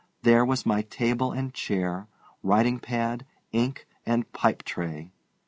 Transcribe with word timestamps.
There 0.23 0.43
was 0.43 0.65
my 0.65 0.81
table 0.81 1.31
and 1.31 1.53
chair, 1.53 2.07
writing 2.41 2.79
pad, 2.79 3.23
ink, 3.51 3.85
and 4.03 4.31
pipe 4.33 4.63
tray. 4.63 5.11